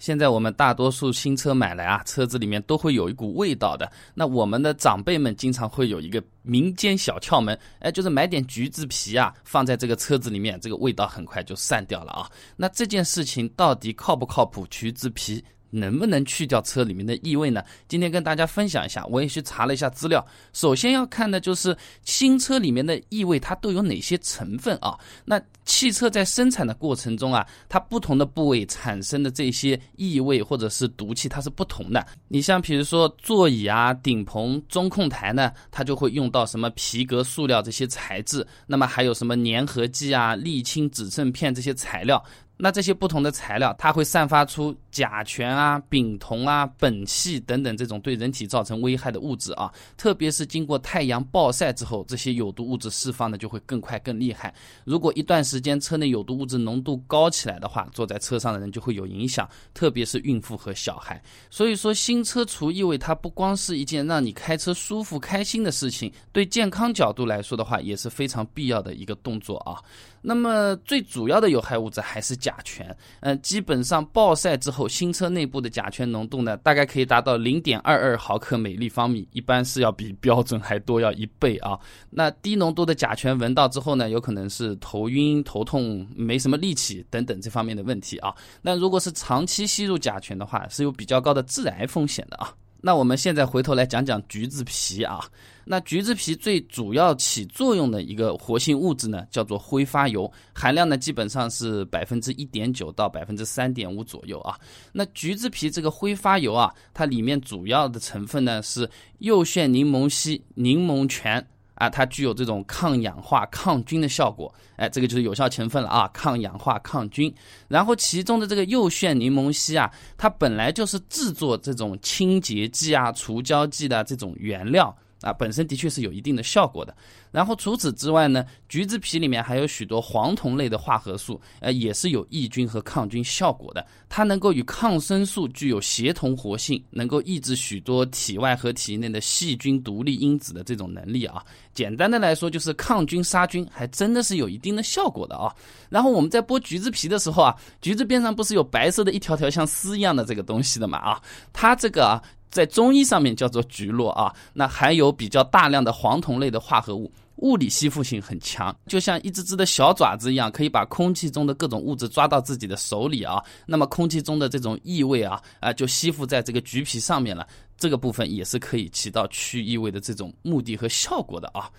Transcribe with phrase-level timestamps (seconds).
[0.00, 3.88] 现在我们大多数新车买来啊，车子里面都会有一股味道的。
[4.14, 12.28] 那我们的长辈们经常会有一个民间小窍门，哎，就是买点橘子皮啊，放在这个车子里面，这个味道很快就散掉了啊。
[12.56, 14.66] 那这件事情到底靠不靠谱？
[14.70, 15.44] 橘子皮？
[15.70, 17.62] 能不能去掉车里面的异味呢？
[17.88, 20.24] 今天跟大家分享一下，我也去查了一下资料。
[20.52, 24.98] 首先要看的就是新车里面的异味，它都有哪些成分啊？
[25.24, 32.04] 那汽车在生产的过程中啊，它不同的部位产生的这些异味或者是毒气，它是不同的。
[32.28, 42.22] 你像比如说座椅啊、顶棚、中控台呢，它就会用到什么皮革、塑料这些材质，那么还有什么粘合剂啊、沥青、止渗片这些材料。
[42.62, 49.72] 那这些不同的材料，它会散发出甲醛啊、丙酮啊、苯气等等这种对人体造成危害的物质啊。
[49.96, 54.54] 特别是经过太阳暴晒之后，这些有毒物质释放的就会更快更厉害。
[54.84, 61.22] 如果一段时间车内有毒物质浓度高起来的话，坐在车上的人就会有影响，特别是孕妇和小孩。
[61.48, 69.80] 所以说，新车除异味，它不光是一件让你开车舒服开心的事情，对健康角度来说的话，也是非常必要的一个动作啊。
[70.22, 81.78] 那么最主要的有害物质还是甲醛，嗯，基本上暴晒之后，新车内部的甲醛浓度呢，大概可以达到零点二二毫克每立方米，一般是要比标准还多要一倍啊。
[82.10, 88.34] 那低浓度的甲醛闻到之后呢，有可能是头晕、头痛、没什么力气等等这方面的问题啊。
[88.62, 92.54] 那如果是长期吸入甲醛的话，是有比较高的致癌风险的啊。
[92.82, 95.20] 那我们现在回头来讲讲橘子皮啊。
[95.64, 104.58] 那橘子皮最主要起作用的一个活性物质呢，叫做挥发油，含量呢基本上是百分之一点九到百分之三点五左右啊。
[104.92, 111.46] 那橘子皮这个挥发油啊，它里面主要的成分呢是右旋柠檬烯、柠檬醛
[111.80, 114.54] 啊，它具有这种抗氧化、抗菌的效果。
[114.76, 117.34] 哎，这个就是有效成分了啊，抗氧化、抗菌。
[117.68, 124.94] 然后其中的这个右旋柠檬烯啊，它本来就是制作这种清洁剂啊、除胶剂的这种原料。
[125.20, 126.94] 啊，本身的确是有一定的效果的。
[127.30, 133.86] 然后除此之外呢，橘子皮里面还有许多黄酮类的化合物，呃，也是有抑菌和抗菌效果的。
[134.08, 141.44] 它能够与抗生素具有协同活性，能够抑制许多体外和体内的细菌独立因子的这种能力啊。
[141.72, 145.54] 简单的来说，就是抗菌杀菌，还真的是有一定的效果的啊。
[145.88, 151.22] 然后我们在剥橘子皮的时候啊，橘子边上不是有白色的一条条像丝一样的这个东西的嘛啊？
[151.52, 152.20] 它这个啊。
[152.50, 163.40] 在中医上面叫做菊络啊，那含有比较大量的黄酮类的化合物，物理吸附性很强，就像一只只的小爪子一样，可以把空气中的各种物质抓到自己的手里啊。
[163.66, 167.46] 那么空气中的这种异味啊，啊就吸附在这个橘皮上面了，
[167.78, 171.70] 这个部分也是可以起到去异味的这种目的和效果的啊。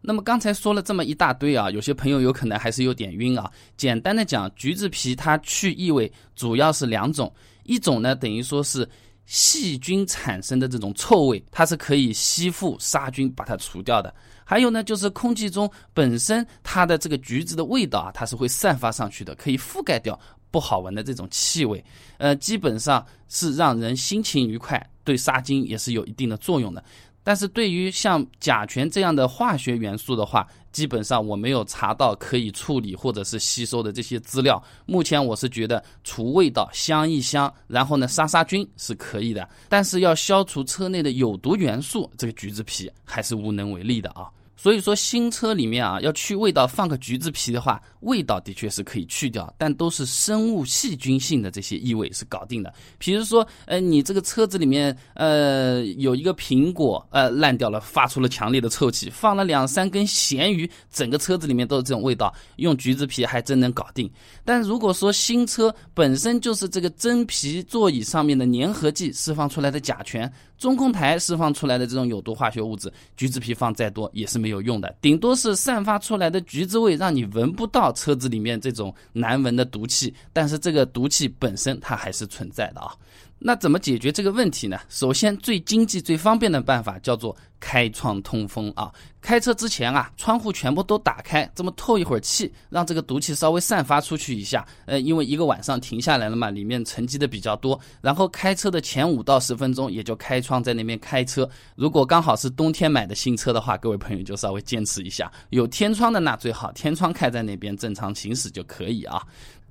[0.00, 3.50] 那么刚才说了这么一大堆啊，有些朋友有可能还是有点晕啊。
[3.76, 7.32] 简单的讲，橘子皮它去异味主要是两种，
[7.64, 8.88] 一种呢等于说是。
[9.26, 14.12] 细菌产生的这种臭味，它是可以吸附杀菌，把它除掉的。
[14.44, 20.18] 还有呢，就是空气中本身它的这个橘子的味道啊，它是会散发上去的，可以覆盖掉
[20.50, 21.82] 不好闻的这种气味。
[22.18, 26.84] 呃，基本上是让人心情愉快，对杀菌也是有一定的作用的。
[27.24, 34.62] 但是对于像甲醛这样的化学元素的话，基本上我没有查到可以处理或者是吸收的这些资料。
[34.86, 44.28] 目前我是觉得除味道、香一香，然后呢杀杀菌是可以的，但是要消除车内的有毒元素，这个橘子皮还是无能为力的啊。
[44.62, 52.72] 所以说新车里面啊，要去味道，放个橘子皮的话，味道的确是可以去掉，但都是生物细菌性的这些异味是搞定的。
[52.96, 64.08] 比如说，呃，你这个车子里面，呃，有一个苹果，呃，烂掉了，发出了强烈的臭气，放了两三根咸鱼，整个车子里面都是这种味道，用橘子皮还真能搞定。
[64.44, 82.94] 但如果说新车本身就是这个真皮座椅上面的粘合剂释放出来的甲醛，中控台释放出来的这种有毒化学物质，橘子皮放再多也是没有用的，顶多是散发出来的橘子味，让你闻不到车子里面这种难闻的毒气，但是这个毒气本身它还是存在的啊。
[83.40, 84.78] 那怎么解决这个问题呢？
[84.88, 88.92] 首先，最经济、最方便的办法叫做开窗通风啊。
[89.20, 94.66] 开车之前啊，窗户全部都打开，这么透一会儿气，让这个毒气稍微散发出去一下。
[94.84, 97.78] 呃，因为一个晚上停下来了嘛，里面沉积的比较多。
[98.00, 101.48] 然后开车的前五到十分钟，也就开窗在那边开车。
[101.76, 105.30] 如果刚好是冬天买的新车的话，各位朋友就稍微坚持一下。
[105.50, 109.22] 有天窗的那最好，天窗开在那边正常行驶就可以啊。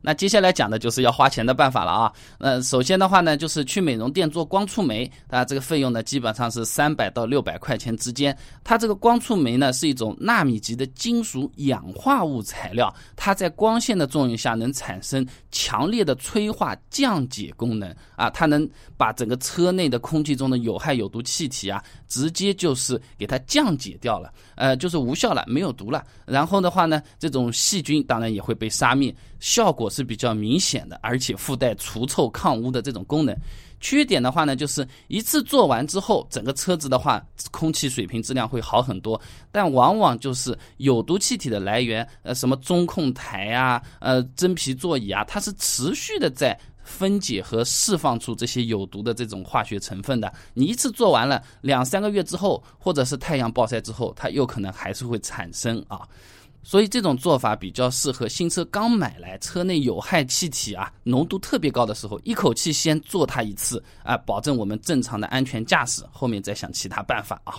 [0.01, 2.12] 那接下来讲的就是要花钱的办法了啊。
[2.39, 8.36] 呃，首先的话呢，就是去美容店做光触媒，啊这个费用呢基本上是三百到六百块钱之间。
[8.63, 26.04] 它这个光触媒呢是一种纳米级的金属氧化物材料，它在光线的作用下能产生强烈的催化降解功能啊，它能把整个车内的空气中的有害有毒气体啊，直接就是给它降解掉了，呃，就是无效了，没有毒了。
[26.25, 29.90] 然后的话呢，这种细菌当然也会被杀灭，效果。
[29.91, 33.38] 是比较明显的，而且附带除臭抗污的这种功能。
[33.79, 39.19] 缺点的话呢，就是一次做完之后，整个车子的话，空气水平质量会好很多。
[39.51, 50.31] 但往往就是有毒气体的来源，呃，什么中控台啊，呃，真皮座椅啊，它是持续的在分解和释放出这些有毒的这种化学成分的。
[50.53, 56.07] 你一次做完了，两三个月之后，或者是太阳暴晒之后，它有可能还是会产生啊。
[56.63, 67.55] 所以这种做法比较适合新车刚买来，车内有害气体啊浓度特别高的时候，一口气先做它一次啊，保证我们正常的安全驾驶，后面再想其他办法啊。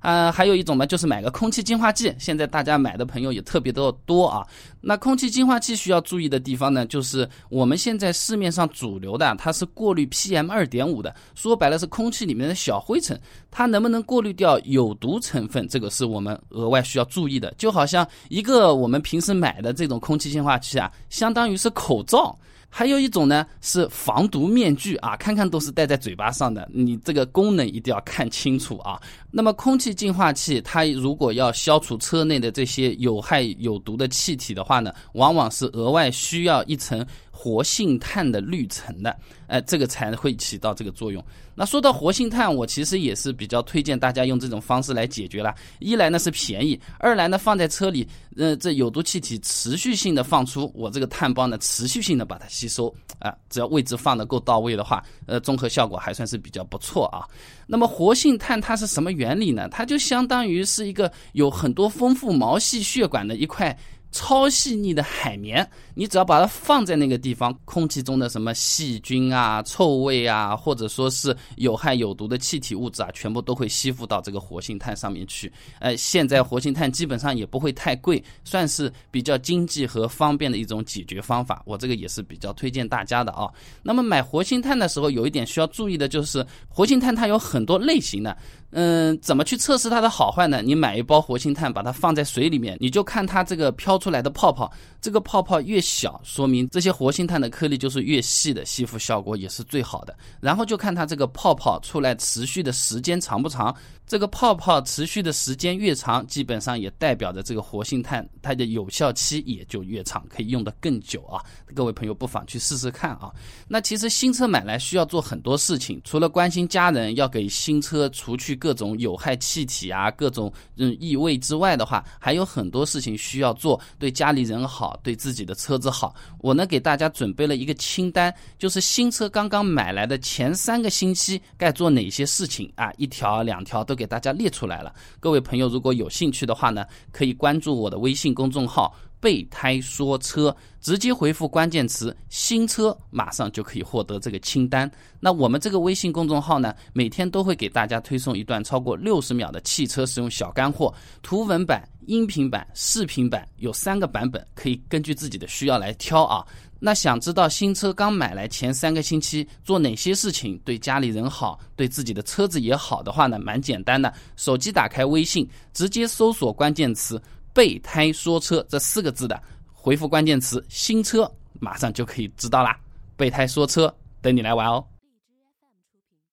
[0.00, 2.14] 啊，还有一种嘛，就是买个空气净化器。
[2.18, 4.46] 现在大家买的朋友也特别的多啊。
[4.80, 13.20] 那空气净化器需要注意的地方呢，就是我们现在市面上主流的，它是过滤 PM 二点五的，说白了是空气里面的小灰尘。
[13.50, 17.52] 它能不能过滤掉有毒成分，这个是我们额外需要注意的。
[17.58, 22.38] 就好像一个我们平时买的这种空气净化器啊，相当于是口罩。
[22.70, 29.00] 还有一种呢是防毒面具啊，看看都是戴在嘴巴上的，你这个功能一定要看清楚啊。
[29.30, 37.04] 那么空气净化器它如果要消除车内的这些有害有毒的气体的话呢，往往是额外需要一层。
[37.40, 41.24] 活性炭的滤层的，哎，这个才会起到这个作用。
[41.54, 45.54] 那说到活性炭，我其实也是比较推荐大家用这种方式来解决啦。
[45.78, 48.04] 一来呢是便宜，二来呢放在车里，
[48.36, 57.22] 呃，这有毒气体持续性的放出，我这个碳包呢持续性的把它吸收啊，只要位置放的够到位的话，呃，综合效果还算是比较不错啊。
[57.68, 59.68] 那么活性炭它是什么原理呢？
[59.68, 63.76] 它就相当于是一个有很多丰富毛细血管的一块。
[64.10, 75.52] 超细腻的海绵，你只要把它放在那个地方，空气中的什么细菌啊、臭味啊，或者说是有害有毒的气体物质啊，全部都会吸附到这个活性炭上面去。
[75.78, 81.62] 呃，现在活性炭基本上也不会太贵，算是比较经济和方便的一种解决方法。
[81.66, 83.46] 我这个也是比较推荐大家的啊。
[83.82, 88.36] 那么买活性炭的时候，有一点需要注意的就是，活性炭它有很多类型的。
[88.70, 90.60] 嗯，怎么去测试它的好坏呢？
[90.60, 94.70] 你买一包活性炭，把它放在水里面，你就看它这个飘出来的泡泡，
[95.00, 100.14] 这个泡泡越小，说明这些活性炭的颗粒就是越细的，吸附效果也是最好的。
[100.40, 103.74] 然后就看它这个泡泡出来持续的时间长不长。
[104.08, 111.44] 这个泡泡持续的时间越长，基本上也代表着这个活性炭它的有效期也就越长，可以用得更久啊。
[111.74, 113.30] 各位朋友不妨去试试看啊。
[113.68, 126.14] 那其实新车买来需要做很多事情，除了关心家人，要给新车除去各种有害气体啊、各种嗯异味之外的话，还有很多事情需要做，对家里人好，对自己的车子好。
[126.40, 133.97] 我呢给大家准备了一个清单，就是新车刚刚买来的前三个星期该做哪些事情啊，一条两条都。
[133.98, 144.90] 给大家列出来了，各位朋友如果有兴趣的话呢，可以关注我的微信公众号“备胎说车”，直接回复关键词“新车”，马上就可以获得这个清单。
[145.20, 150.92] 那我们这个微信公众号呢，每天都会给大家推送一段超过六十秒的汽车使用小干货，
[151.22, 156.46] 图文版、音频版、视频版有三个版本，可以根据自己的需要来挑啊。
[156.80, 163.36] 那想知道新车刚买来前三个星期做哪些事情对家里人好，对自己的车子也好的话呢？
[163.36, 167.20] 蛮简单的，手机打开微信，直接搜索关键词
[167.58, 172.78] “备胎说车”这四个字的，回复关键词“新车”，马上就可以知道啦。
[173.16, 174.86] 备胎说车，等你来玩哦。